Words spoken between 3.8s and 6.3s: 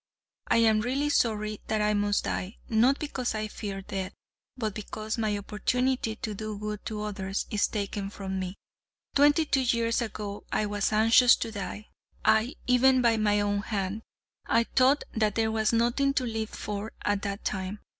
death, but because my opportunity